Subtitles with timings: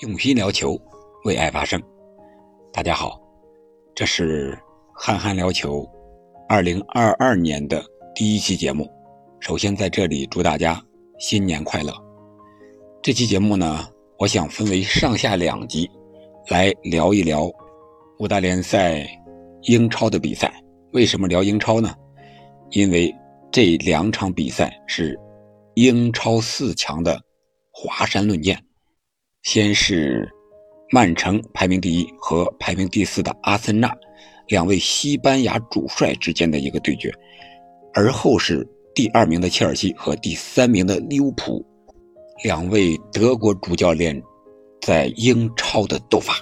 [0.00, 0.76] 用心聊球，
[1.22, 1.80] 为爱发声。
[2.72, 3.16] 大家好，
[3.94, 4.58] 这是
[4.92, 5.88] 憨憨聊球
[6.48, 7.80] 二零二二年的
[8.12, 8.90] 第一期节目。
[9.38, 10.82] 首先在这里祝大家
[11.20, 11.94] 新年快乐。
[13.04, 13.88] 这期节目呢，
[14.18, 15.88] 我想分为上下两集
[16.48, 17.48] 来聊一聊
[18.18, 19.06] 五大联赛
[19.62, 20.52] 英超的比赛。
[20.92, 21.94] 为什么聊英超呢？
[22.70, 23.14] 因为
[23.52, 25.16] 这两场比赛是
[25.74, 27.16] 英超四强的
[27.70, 28.60] 华山论剑。
[29.44, 30.26] 先是
[30.90, 33.94] 曼城排名第一和排名第四的阿森纳
[34.48, 37.12] 两位西班牙主帅之间的一个对决，
[37.92, 41.64] 而后是第二名的切尔西和第三名的利物浦
[42.42, 44.20] 两位德国主教练
[44.80, 46.34] 在英超的斗法。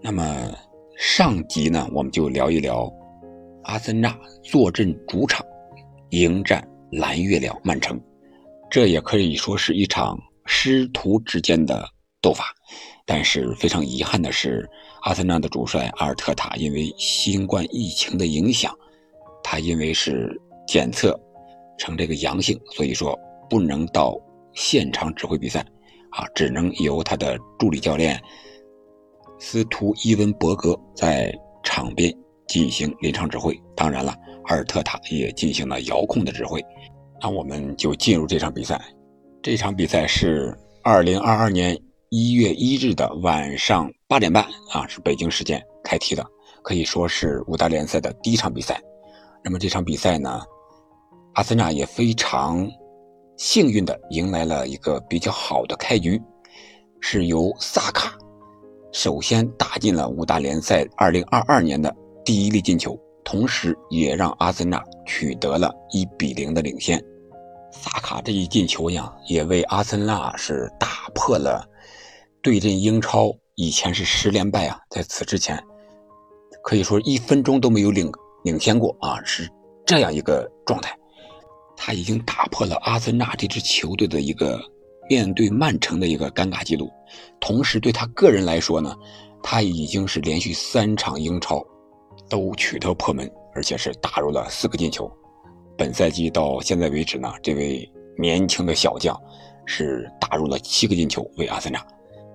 [0.00, 0.54] 那么
[0.96, 2.88] 上集呢，我们就聊一聊
[3.64, 5.44] 阿森纳坐镇主场
[6.10, 8.00] 迎战蓝月亮曼城，
[8.70, 10.16] 这也可以说是一场
[10.46, 11.84] 师徒之间的。
[12.20, 12.46] 斗法，
[13.06, 14.68] 但是非常遗憾的是，
[15.02, 18.74] 阿森纳的主帅阿尔特塔因为新冠疫情的影响，
[19.42, 21.18] 他因为是检测
[21.78, 23.16] 呈这个阳性，所以说
[23.48, 24.18] 不能到
[24.52, 25.60] 现场指挥比赛，
[26.10, 28.20] 啊，只能由他的助理教练
[29.38, 31.32] 斯图伊文伯格在
[31.62, 32.12] 场边
[32.48, 33.56] 进行临场指挥。
[33.76, 34.12] 当然了，
[34.46, 36.60] 阿尔特塔也进行了遥控的指挥。
[37.22, 38.80] 那我们就进入这场比赛。
[39.40, 41.78] 这场比赛是二零二二年。
[42.10, 44.42] 一月一日的晚上八点半
[44.72, 46.24] 啊，是北京时间开踢的，
[46.62, 48.80] 可以说是五大联赛的第一场比赛。
[49.44, 50.40] 那么这场比赛呢，
[51.34, 52.66] 阿森纳也非常
[53.36, 56.18] 幸运的迎来了一个比较好的开局，
[56.98, 58.16] 是由萨卡
[58.90, 66.98] 首先打进了五大联赛二零二二年的第一粒进球，同时也让阿森纳取得了一比零的领先。
[67.70, 71.68] 萨卡这一进球呀，也为阿森纳是打破了。
[72.42, 75.62] 对阵英超以前是十连败啊，在此之前，
[76.62, 78.10] 可以说一分钟都没有领
[78.44, 79.48] 领先过啊，是
[79.84, 80.96] 这样一个状态。
[81.76, 84.60] 他已经打破了阿森纳这支球队的一个
[85.08, 86.90] 面对曼城的一个尴尬记录，
[87.40, 88.96] 同时对他个人来说呢，
[89.42, 91.64] 他已经是连续三场英超
[92.28, 95.10] 都取得破门，而且是打入了四个进球。
[95.76, 97.88] 本赛季到现在为止呢，这位
[98.18, 99.16] 年轻的小将
[99.64, 101.84] 是打入了七个进球，为阿森纳。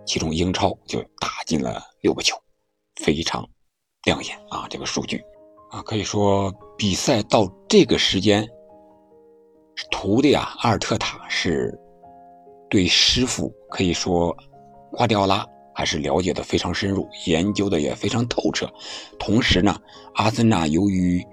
[0.06, 2.36] 其中英超就打进了六个球，
[2.96, 3.48] 非常
[4.06, 4.68] 亮眼啊！
[4.70, 5.24] 这个数据
[5.72, 8.48] 啊，可以说比赛到这个时间，
[9.90, 11.74] 徒弟啊，阿尔特塔是
[12.70, 14.36] 对师傅可以说
[14.92, 18.72] 瓜迪奥拉还是了解的非常深入，研究的也非常透彻。
[19.18, 19.76] 同时呢，
[20.16, 21.26] 阿森纳由于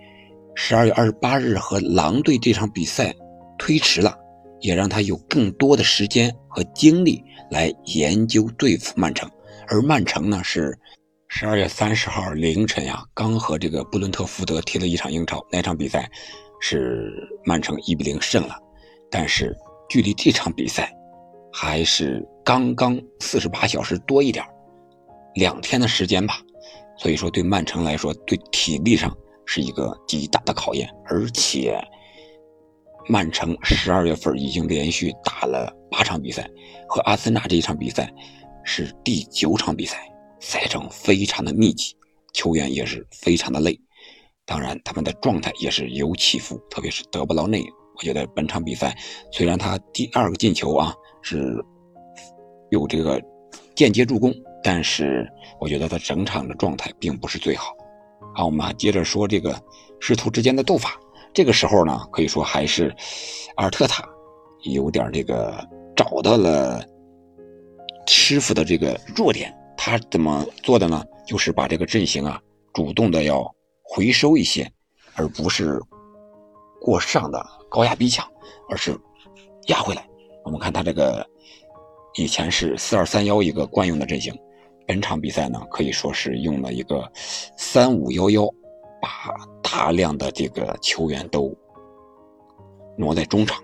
[0.55, 3.15] 十二月二十八日和狼队这场比赛
[3.59, 4.17] 推迟了，
[4.61, 7.23] 也让他有更多的时间和精力。
[7.51, 9.29] 来研究对付曼城，
[9.67, 10.79] 而曼城呢是
[11.27, 16.09] 十二月三十号凌晨呀，刚和这个布伦特福德踢了一场英超，那场比赛
[16.61, 17.13] 是
[17.45, 18.55] 曼城一比零胜了，
[19.11, 19.53] 但是
[19.89, 20.93] 距离这场比赛
[21.53, 24.45] 还是刚刚四十八小时多一点
[25.35, 26.41] 两天的时间吧，
[26.97, 29.13] 所以说对曼城来说，对体力上
[29.45, 31.77] 是一个极大的考验，而且。
[33.11, 36.49] 曼城十二月份已经连续打了八场比赛，
[36.89, 38.09] 和阿森纳这一场比赛
[38.63, 41.93] 是第九场比赛，赛程非常的密集，
[42.33, 43.77] 球员也是非常的累，
[44.47, 47.65] 当然他们的状态也是有起伏，特别是德布劳内，
[47.97, 48.97] 我觉得本场比赛
[49.33, 51.53] 虽然他第二个进球啊是
[52.71, 53.21] 有这个
[53.75, 54.33] 间接助攻，
[54.63, 55.29] 但是
[55.59, 57.75] 我觉得他整场的状态并不是最好。
[58.37, 59.61] 好，我们接着说这个
[59.99, 60.97] 师徒之间的斗法。
[61.33, 62.95] 这个时候呢，可以说还是
[63.57, 64.05] 阿尔特塔
[64.65, 65.65] 有点这个
[65.95, 66.85] 找到了
[68.07, 69.55] 师傅的这个弱点。
[69.77, 71.05] 他怎么做的呢？
[71.27, 72.41] 就是把这个阵型啊，
[72.75, 73.49] 主动的要
[73.83, 74.71] 回收一些，
[75.15, 75.81] 而不是
[76.81, 78.27] 过上的高压逼抢，
[78.69, 78.99] 而是
[79.69, 80.07] 压回来。
[80.45, 81.27] 我们看他这个
[82.17, 84.37] 以前是四二三幺一个惯用的阵型，
[84.87, 87.11] 本场比赛呢可以说是用了一个
[87.57, 88.47] 三五幺幺。
[89.03, 89.35] 把
[89.71, 91.57] 大量的这个球员都
[92.99, 93.63] 挪在中场，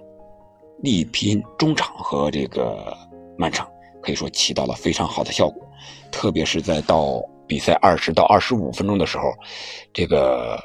[0.82, 2.97] 力拼中场和这个
[3.37, 3.67] 曼城，
[4.00, 5.67] 可以说起到了非常好的效果。
[6.12, 9.32] 特别是在到比赛二十到二十五分钟的时候，
[9.93, 10.58] 这个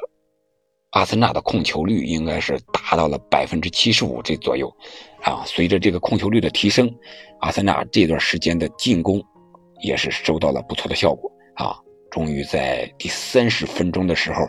[0.90, 4.72] 阿森纳的控球率应该是达到了百分之七十五这左右。
[5.22, 6.92] 啊，随着这个控球率的提升，
[7.40, 9.22] 阿森纳这段时间的进攻
[9.82, 11.30] 也是收到了不错的效果。
[11.54, 11.76] 啊。
[12.10, 14.46] 终于在第三十分钟的时候，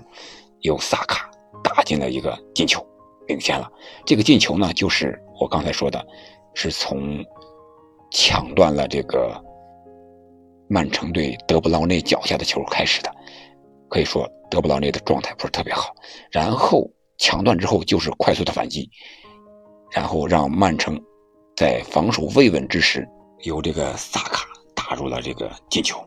[0.64, 1.30] 由萨卡
[1.64, 2.86] 打进了一个进球，
[3.28, 3.72] 领先了。
[4.06, 6.06] 这个进球呢，就是我刚才说的，
[6.54, 7.24] 是从
[8.12, 9.40] 抢断了这个
[10.68, 13.14] 曼城队德布劳内脚下的球开始的，
[13.90, 15.94] 可以说德布劳内的状态不是特别好。
[16.32, 18.90] 然后抢断之后就是快速的反击，
[19.92, 21.00] 然后让曼城
[21.56, 23.08] 在防守未稳之时，
[23.44, 24.46] 由这个萨卡
[24.76, 25.98] 打入了这个进球。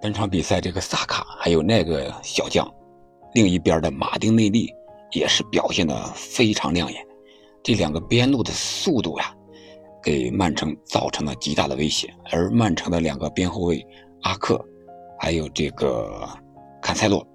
[0.00, 2.68] 本场比赛，这个萨卡还有那个小将，
[3.34, 4.72] 另一边的马丁内利
[5.12, 7.06] 也是表现的非常亮眼。
[7.62, 9.34] 这两个边路的速度呀，
[10.02, 12.12] 给曼城造成了极大的威胁。
[12.30, 13.84] 而曼城的两个边后卫
[14.22, 14.64] 阿克，
[15.18, 16.26] 还有这个
[16.80, 17.26] 坎塞洛，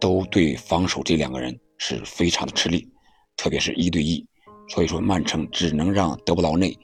[0.00, 2.88] 都对防守这两个人是非常的吃力，
[3.36, 4.26] 特别是一对一。
[4.68, 6.76] 所以说，曼城只能让德布劳内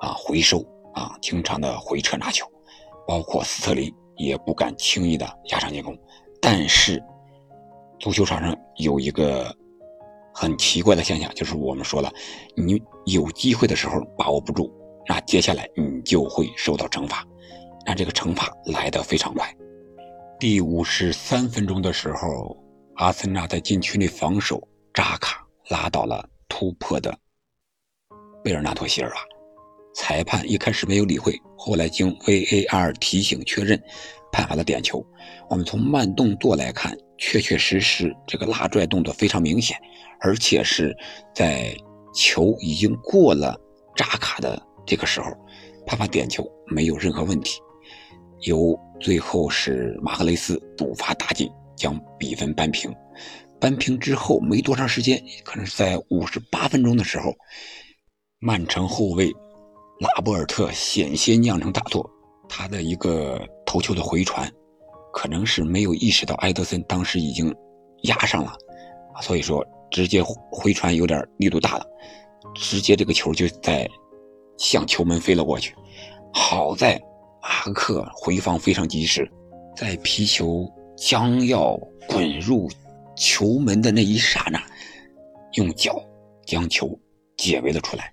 [0.00, 2.46] 啊回收啊，经常的回撤拿球。
[3.06, 5.96] 包括斯特林也不敢轻易的压上进攻，
[6.40, 7.02] 但是
[7.98, 9.54] 足球场上有一个
[10.34, 12.12] 很奇怪的现象，就是我们说了，
[12.56, 14.70] 你有机会的时候把握不住，
[15.08, 17.24] 那接下来你就会受到惩罚，
[17.86, 19.50] 那这个惩罚来得非常快。
[20.38, 22.56] 第五十三分钟的时候，
[22.96, 27.16] 阿森纳在禁区内防守，扎卡拉倒了突破的
[28.44, 29.16] 贝尔纳托希尔瓦。
[29.94, 33.82] 裁判一开始没有理会，后来经 VAR 提醒确认，
[34.30, 35.02] 判罚了点球。
[35.48, 39.76] 我们从慢动作来看，确确实实这个拉拽动作非常明显，
[40.20, 40.96] 而且是
[41.34, 41.74] 在
[42.14, 43.58] 球已经过了
[43.94, 45.30] 扎卡的这个时候，
[45.86, 47.60] 判罚点球没有任何问题。
[48.42, 52.94] 由最后是马赫雷斯补罚打进，将比分扳平。
[53.58, 57.32] 扳平之后没多长时间，可能是在五十八分钟的时候，
[58.38, 59.32] 曼城后卫。
[59.98, 62.06] 拉波尔特险些酿成大错，
[62.50, 64.46] 他的一个头球的回传，
[65.16, 67.50] 可能是没有意识到埃德森当时已经
[68.02, 68.52] 压上了，
[69.22, 70.22] 所以说直接
[70.52, 71.86] 回传有点力度大了，
[72.54, 73.88] 直接这个球就在
[74.58, 75.74] 向球门飞了过去。
[76.34, 77.00] 好在
[77.40, 79.26] 阿克回防非常及时，
[79.74, 81.74] 在皮球将要
[82.06, 82.68] 滚入
[83.16, 84.62] 球门的那一刹那，
[85.54, 85.98] 用脚
[86.44, 86.86] 将球
[87.38, 88.12] 解围了出来，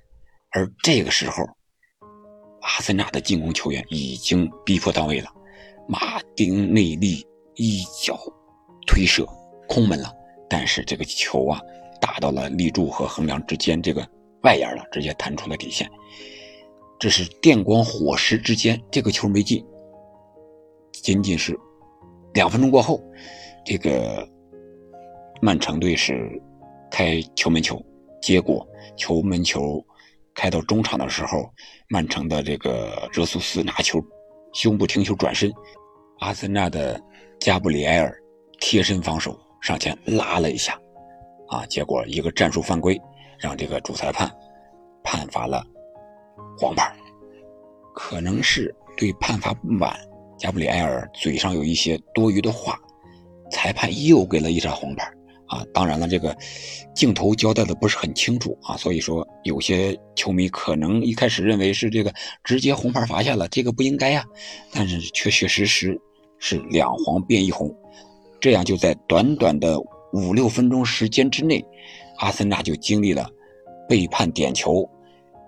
[0.52, 1.44] 而这个时候。
[2.62, 5.30] 阿森纳的进攻球员已经逼迫到位了，
[5.88, 7.26] 马丁内利
[7.56, 8.20] 一脚
[8.88, 9.26] 推射
[9.68, 10.12] 空门了，
[10.50, 11.60] 但是这个球啊
[12.00, 14.08] 打到了立柱和横梁之间这个
[14.44, 15.90] 外沿了，直接弹出了底线。
[17.00, 19.64] 这是电光火石之间，这个球没进。
[20.92, 21.58] 仅仅是
[22.34, 23.02] 两分钟过后，
[23.66, 24.28] 这个
[25.42, 26.42] 曼城队是
[26.90, 27.84] 开球门球，
[28.22, 29.84] 结果球门球。
[30.36, 31.48] 开到中场的时候，
[31.88, 34.04] 曼城的这个热苏斯拿球，
[34.54, 35.52] 胸部停球转身，
[36.20, 37.02] 阿森纳的
[37.40, 38.16] 加布里埃尔
[38.60, 40.80] 贴身防守上前拉了一下，
[41.50, 43.00] 啊，结果一个战术犯规，
[43.40, 44.32] 让这个主裁判
[45.04, 45.66] 判罚了
[46.58, 46.96] 黄牌，
[47.94, 50.00] 可能是对判罚不满，
[50.38, 52.80] 加布里埃尔嘴上有一些多余的话，
[53.52, 55.12] 裁判又给了一张黄牌。
[55.54, 56.36] 啊，当然了，这个
[56.96, 62.12] 镜头交代的不是很清楚啊，所以说有些球迷可能一开始认为是这个
[62.44, 64.26] 直接红牌罚下了，这个不应该呀，
[64.72, 66.00] 但是确确实实
[66.40, 67.72] 是两黄变一红，
[68.40, 69.80] 这样就在短短的
[70.12, 71.64] 五六分钟时间之内，
[72.18, 73.30] 阿森纳就经历了
[73.88, 74.90] 被判点球，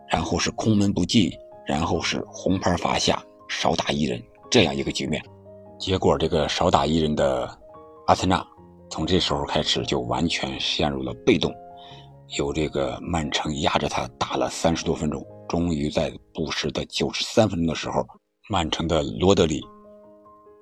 [0.08, 1.32] 然后是空门不进，
[1.66, 4.22] 然后是红牌罚下，少打一人
[4.52, 5.20] 这样一个局面，
[5.80, 7.50] 结果这个少打一人的
[8.06, 8.46] 阿森纳。
[8.90, 11.54] 从这时候开始就完全陷入了被动，
[12.38, 18.06] 由这个曼城压着他打了三十多分钟，终于在补时的九十三分钟的时候，
[18.50, 19.62] 曼城的罗德里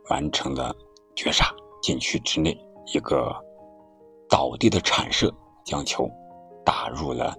[0.10, 0.74] 完成了
[1.15, 1.46] 绝杀，
[1.82, 2.58] 禁区之内
[2.94, 3.36] 一个
[4.30, 5.32] 倒地的铲射，
[5.65, 6.10] 将球
[6.65, 7.36] 打入了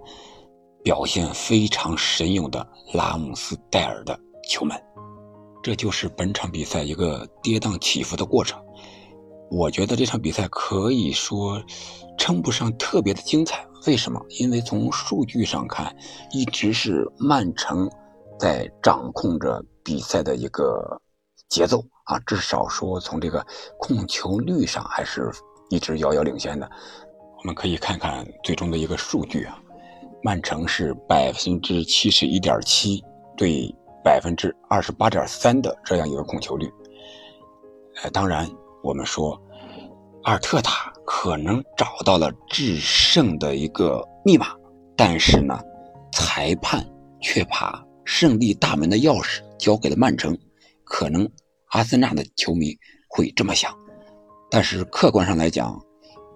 [0.83, 4.79] 表现非常神勇的拉姆斯戴尔的球门。
[5.61, 8.61] 这就是本场比赛一个跌宕起伏的过程。
[9.51, 11.61] 我觉得这场比赛可以说
[12.17, 13.65] 称不上特别的精彩。
[13.85, 14.19] 为什么？
[14.39, 15.95] 因为从数据上看，
[16.31, 17.87] 一直是曼城
[18.39, 20.99] 在掌控着比赛的一个
[21.49, 22.17] 节奏啊。
[22.25, 23.45] 至少说从这个
[23.77, 25.29] 控球率上，还是
[25.69, 26.67] 一直遥遥领先的。
[27.37, 29.59] 我们可以看看最终的一个数据啊，
[30.23, 33.03] 曼城是百分之七十一点七
[33.37, 33.71] 对
[34.03, 36.67] 百分之二十八点三的这样一个控球率。
[38.01, 38.49] 呃，当然。
[38.85, 39.41] 我们说，
[40.25, 44.49] 阿尔特塔可能找到了制胜的一个密码，
[44.95, 45.59] 但是呢，
[46.13, 46.87] 裁判
[47.19, 50.37] 却把胜利大门的钥匙交给了曼城。
[50.83, 51.27] 可能
[51.69, 52.77] 阿森纳的球迷
[53.09, 53.75] 会这么想，
[54.51, 55.81] 但是客观上来讲，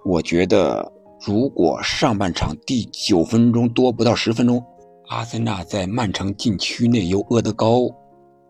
[0.04, 0.92] 我觉得
[1.24, 4.60] 如果上半场第九分钟多不到十分钟，
[5.10, 7.82] 阿森纳在曼城禁区内由厄德高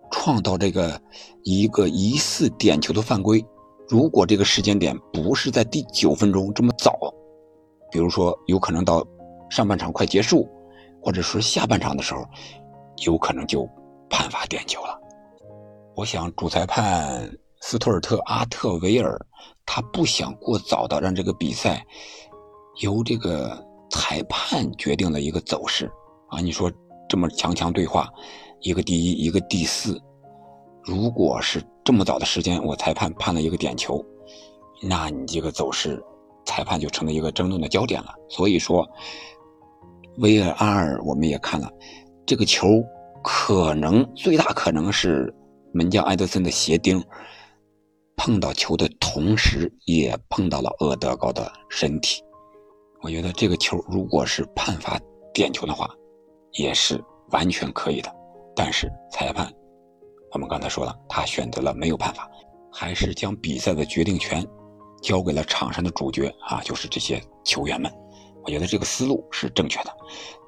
[0.10, 1.02] 创造这个
[1.44, 3.46] 一个疑似点球的犯规。
[3.90, 6.96] 如果这个时间点不是在第九分钟这么早，
[7.92, 9.04] 比如说有可能到
[9.50, 10.48] 上半场快结束，
[11.02, 12.24] 或者说下半场的时候，
[13.04, 13.68] 有可能就
[14.08, 14.96] 判罚点球了。
[15.96, 17.28] 我想主裁判
[17.62, 19.20] 斯图尔特·阿特维尔
[19.66, 21.84] 他不想过早的让这个比赛
[22.82, 23.58] 由这个
[23.90, 25.92] 裁判决定了一个走势
[26.30, 26.40] 啊！
[26.40, 26.72] 你说
[27.10, 28.08] 这么强强对话，
[28.62, 30.00] 一个第一，一个第四。
[30.84, 34.06] 如果是这么早的时间，我裁判判了一个点球，
[34.80, 36.00] 那你这个走势，
[36.46, 38.14] 裁判就成了一个争论的焦点了。
[38.30, 38.88] 所以说
[40.20, 41.68] ，VAR 我们也看了，
[42.28, 42.68] 这个球
[43.24, 45.34] 可能最大可能是
[45.74, 47.04] 门将埃德森的鞋钉
[48.16, 52.22] 碰到球的同时，也碰到了厄德高的身体。
[53.02, 55.00] 我觉得这个球如果是判罚
[55.34, 55.90] 点球的话，
[56.52, 58.16] 也是完全可以的。
[58.56, 59.52] 但是裁判。
[60.32, 62.30] 我们刚才说了，他选择了没有判罚，
[62.72, 64.46] 还是将比赛的决定权
[65.02, 67.92] 交给了场上的主角啊，就是这些球员们。
[68.44, 69.96] 我觉得这个思路是正确的，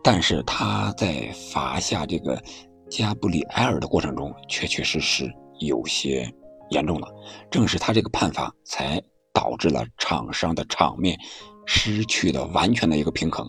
[0.03, 2.41] 但是他在罚下这个
[2.89, 6.31] 加布里埃尔的过程中，确确实实有些
[6.69, 7.07] 严重了。
[7.49, 9.01] 正是他这个判罚，才
[9.33, 11.17] 导致了场上的场面
[11.65, 13.47] 失去了完全的一个平衡。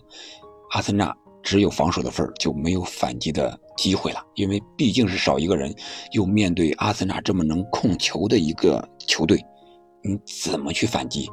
[0.71, 1.15] 阿森纳。
[1.43, 4.25] 只有防守的份儿，就没有反击的机会了。
[4.35, 5.75] 因为毕竟是少一个人，
[6.13, 9.39] 又面对阿森纳这么能控球的一个球队，
[10.01, 11.29] 你怎么去反击？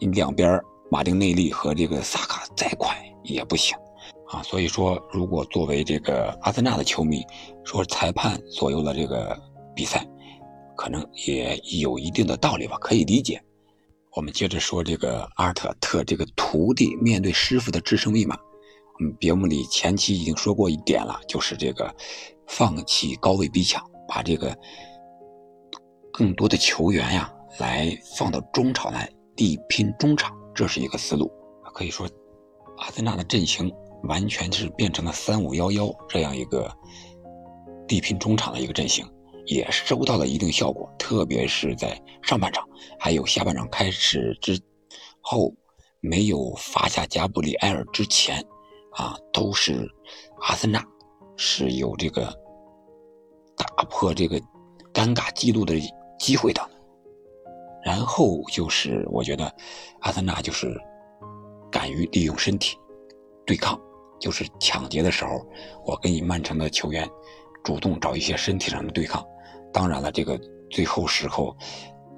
[0.00, 0.60] 你两边
[0.90, 3.76] 马丁内利和这个萨卡再快也不行
[4.28, 4.42] 啊。
[4.42, 7.22] 所以说，如果作为这个阿森纳的球迷，
[7.64, 9.36] 说裁判左右了这个
[9.74, 10.06] 比赛，
[10.76, 13.42] 可能也有一定的道理吧，可以理解。
[14.16, 18.38] 我们接着说这个阿尔特特这个徒弟面对师傅的制胜密码。
[19.00, 21.92] 嗯，节目里前期已经说过一点了，就是这个
[22.46, 24.56] 放弃高位逼抢，把这个
[26.12, 31.30] 更多的球员呀来放到中场来力拼中场，这是一个思路。
[31.74, 32.08] 可以说，
[32.78, 33.68] 阿森纳的阵型
[34.04, 36.72] 完全是变成了三五幺幺这样一个
[37.88, 39.04] 力拼中场的一个阵型，
[39.46, 40.88] 也收到了一定效果。
[40.96, 42.64] 特别是在上半场，
[42.96, 44.56] 还有下半场开始之
[45.20, 45.52] 后，
[46.00, 48.40] 没有罚下加布里埃尔之前。
[48.94, 49.88] 啊，都是
[50.42, 50.84] 阿森纳
[51.36, 52.26] 是有这个
[53.56, 54.38] 打破这个
[54.92, 55.74] 尴尬记录的
[56.18, 56.60] 机会的。
[57.84, 59.52] 然后就是我觉得
[60.00, 60.74] 阿森纳就是
[61.70, 62.76] 敢于利用身体
[63.44, 63.78] 对抗，
[64.18, 65.44] 就是抢劫的时候，
[65.84, 67.06] 我跟你曼城的球员
[67.62, 69.22] 主动找一些身体上的对抗。
[69.72, 71.54] 当然了，这个最后时候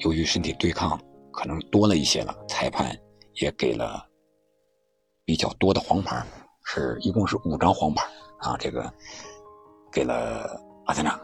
[0.00, 1.00] 由于身体对抗
[1.32, 2.96] 可能多了一些了，裁判
[3.40, 4.06] 也给了
[5.24, 6.24] 比较多的黄牌。
[6.66, 8.04] 是一共是五张黄牌
[8.40, 8.92] 啊，这个
[9.90, 11.18] 给了阿森纳。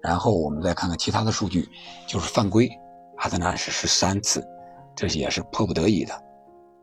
[0.00, 1.68] 然后我们再看看其他的数据，
[2.06, 2.70] 就是犯规，
[3.18, 4.42] 阿森纳是十三次，
[4.96, 6.14] 这也是迫不得已的。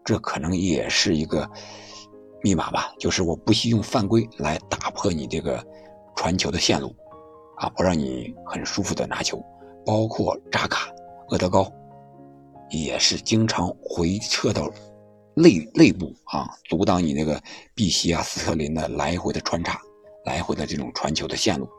[0.06, 1.50] 这可能也是一个
[2.44, 5.66] 密码吧，就是我不惜用犯规来打破你这个
[6.16, 6.96] 传球的线路，
[7.58, 9.44] 啊，不让你很舒服的拿球。
[9.86, 10.90] 包括扎卡、
[11.30, 11.66] 厄德高，
[12.70, 14.70] 也是经常回撤到。
[15.38, 17.40] 内内部啊，阻挡你那个
[17.76, 19.80] 碧玺啊、斯特林的来回的穿插，
[20.26, 21.70] 来回的这种传球的线路。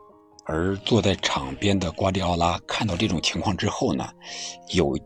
[0.45, 4.07] 而坐在场边的瓜迪奥拉看到这种情况之后呢，
[4.71, 4.97] 有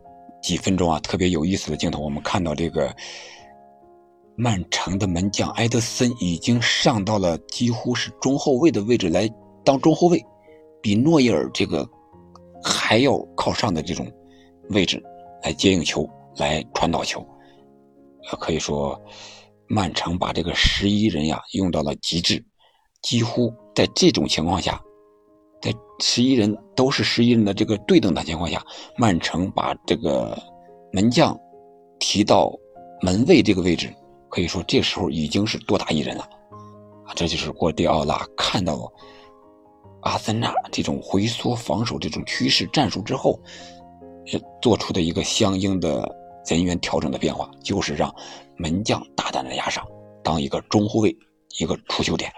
[0.42, 2.96] 几分钟啊特别有意思的镜头，我们看到这个
[4.36, 9.28] 曼城的门将埃德森已经上到了几乎是中后卫的位置来
[9.66, 10.24] 当中后卫，
[10.80, 11.90] 比诺伊尔这个
[12.64, 14.10] 还要靠上的这种
[14.70, 15.02] 位置
[15.44, 16.08] 来接应球、
[16.38, 17.26] 来传导球。
[18.40, 19.00] 可以说，
[19.68, 22.44] 曼城把这个十一人呀用到了极致，
[23.02, 24.82] 几乎在这种情况下，
[25.62, 28.66] 在十一人都是十一人的这个对等的情况下，
[28.98, 30.38] 曼城把这个
[30.92, 31.38] 门将
[32.00, 32.52] 提到
[33.02, 33.94] 门卫这个位置，
[34.30, 36.28] 可以说这时候已经是多打一人了！
[37.16, 38.92] 这就是瓜迪奥拉看到
[40.02, 43.40] 阿森纳这种回缩防守这种趋势战术之后，
[44.62, 46.23] 做出的一个相应的。
[46.46, 48.14] 人员调整的变化，就是让
[48.58, 49.86] 门将大胆的压上，
[50.24, 51.16] 当一个中后卫，
[51.60, 52.32] 一个出球点，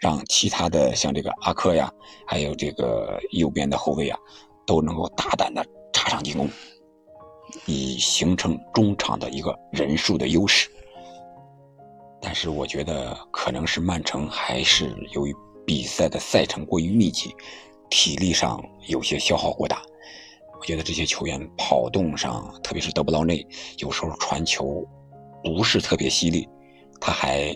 [0.00, 1.92] 让其他的像这个阿克呀，
[2.26, 4.18] 还有这个右边的后卫啊，
[4.66, 6.48] 都能够大胆的插上进攻，
[7.66, 10.70] 以形成中场的一个人数的优势。
[12.20, 15.34] 但是我觉得可能是曼城还是由于
[15.64, 17.34] 比赛的赛程过于密集，
[17.90, 19.82] 体力上有些消耗过大。
[20.60, 23.46] 我觉得这些球员跑动上，特别是德布劳内，
[23.78, 24.84] 有时候传球
[25.42, 26.48] 不是特别犀利，
[27.00, 27.54] 他还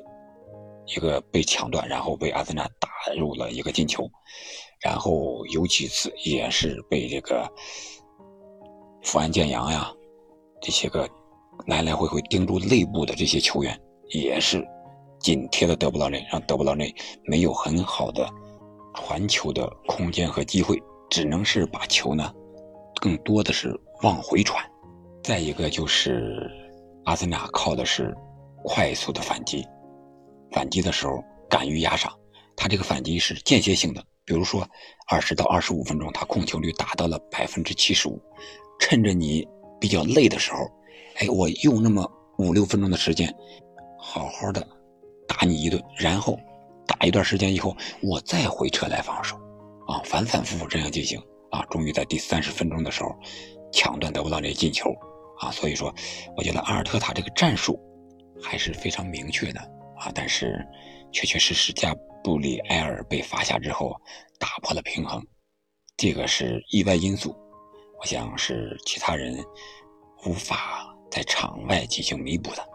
[0.87, 4.09] 一个被抢断，然后被阿森纳打入了一个进球，
[4.81, 7.49] 然后有几次也是被这个
[9.03, 9.93] 富安健洋呀
[10.61, 11.09] 这些个
[11.67, 13.79] 来来回回盯住内部的这些球员，
[14.11, 14.65] 也是
[15.19, 16.95] 紧贴的德布劳内，让德布劳内
[17.25, 18.29] 没有很好的
[18.95, 20.81] 传球的空间和机会，
[21.11, 22.33] 只能是把球呢
[23.03, 24.65] 更多的是往回传。
[25.25, 26.49] 再一个就是
[27.05, 28.17] 阿森纳靠的是
[28.63, 29.67] 快速的反击。
[30.53, 32.13] 反击的时候敢于压上，
[32.57, 34.65] 他这个反击是间歇性的，比如说
[35.09, 38.23] 二十到二十五分钟，他控球率达到了百分之七十五，
[38.79, 39.45] 趁着你
[39.81, 40.59] 比较累的时候，
[41.17, 43.35] 哎，我用那么五六分钟的时间，
[43.99, 44.65] 好好的
[45.27, 46.39] 打你一顿，然后
[46.87, 49.35] 打一段时间以后，我再回撤来防守，
[49.89, 51.21] 啊，反反复复这样进行，
[51.53, 53.15] 啊，终于在第三十分钟的时候
[53.73, 54.91] 抢断得不到这进球，
[55.39, 55.95] 啊，所以说，
[56.37, 57.79] 我觉得阿尔特塔这个战术
[58.43, 59.61] 还是非常明确的。
[59.99, 60.67] 啊，但是
[61.13, 61.95] 确确实实，加
[62.25, 63.95] 布里埃尔被罚下之后，
[64.39, 65.25] 打破了平衡，
[65.97, 67.37] 这个是意外因素，
[68.01, 69.39] 我想是其他人
[70.27, 72.67] 无法在场外进行弥补的。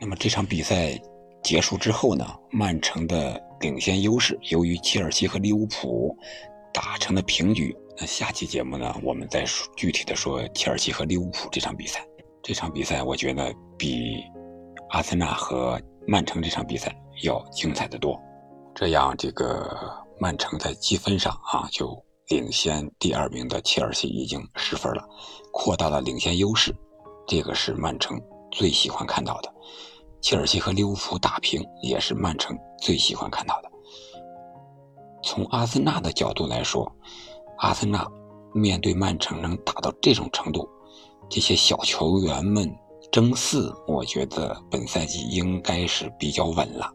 [0.00, 0.98] 那么这场比赛
[1.44, 6.16] 结束之后呢，曼城的领先优势由于切尔西和利物浦
[6.72, 7.76] 打成了平局。
[7.98, 12.06] 那下期节目呢，我们再说具体的说切尔西和利物浦这场比赛。
[12.42, 14.22] 这场比赛我觉得比
[14.90, 18.20] 阿森纳和曼城这场比赛要精彩的多，
[18.74, 19.74] 这样这个
[20.20, 21.96] 曼城在积分上啊就
[22.28, 25.02] 领先第二名的切尔西已经十分了，
[25.50, 26.76] 扩大了领先优势，
[27.26, 28.20] 这个是曼城
[28.52, 29.50] 最喜欢看到的。
[30.20, 33.70] 切尔西和利物浦打平也是曼城最喜欢看到的。
[35.22, 36.90] 从阿森纳的角度来说，
[37.58, 38.06] 阿森纳
[38.52, 40.68] 面对曼城能打到这种程度，
[41.28, 42.74] 这些小球员们。
[43.12, 46.92] 争四，我觉得本赛季应该是比较稳了，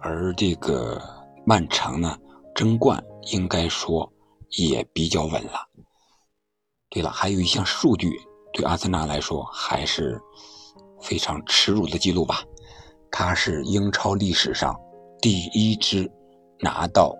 [0.00, 1.00] 而这个
[1.44, 2.16] 曼城呢，
[2.54, 4.10] 争冠应该说
[4.56, 5.68] 也比较稳了。
[6.88, 8.10] 对了，还有一项数据
[8.52, 10.18] 对阿森纳来说还是
[11.02, 12.42] 非常耻辱的记录吧，
[13.10, 14.74] 他是英超历史上
[15.20, 16.10] 第一支
[16.60, 17.14] 拿到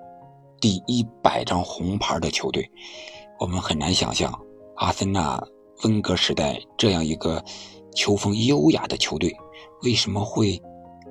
[0.60, 2.68] 第一百张红牌的球队。
[3.38, 4.32] 我们很难想象
[4.76, 5.42] 阿森纳。
[5.84, 7.40] 温格时代这样一个
[7.94, 9.32] 球风优雅的球队，
[9.84, 10.60] 为什么会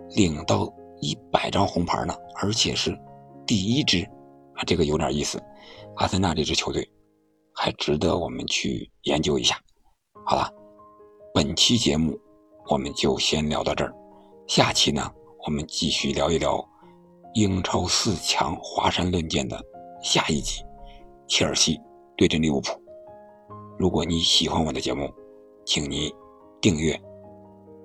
[0.10, 0.68] 领到
[1.00, 2.14] 一百张红牌呢？
[2.36, 2.94] 而且是
[3.46, 4.02] 第一支
[4.56, 5.42] 啊，这个有点意思。
[5.96, 6.86] 阿森纳这支球队
[7.56, 9.58] 还值得我们去研究一下。
[10.26, 10.52] 好了，
[11.34, 12.20] 本期节目
[12.70, 13.94] 我们就先聊到这儿，
[14.48, 15.10] 下期呢
[15.46, 16.58] 我们继续聊一聊
[17.38, 19.64] 英超四强华山论剑的
[20.02, 20.66] 下一集，
[21.28, 21.80] 切尔西
[22.16, 22.72] 对阵利物浦。
[23.78, 25.08] 如果你喜欢我的节目，
[25.64, 26.12] 请您
[26.60, 27.00] 订阅、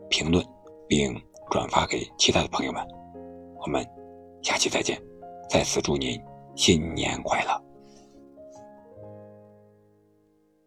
[0.08, 0.42] 评论
[0.88, 1.14] 并
[1.50, 2.82] 转发给其他的朋友们。
[3.60, 3.86] 我们
[4.40, 4.98] 下期再见，
[5.50, 6.18] 在此祝您
[6.56, 7.71] 新年快乐。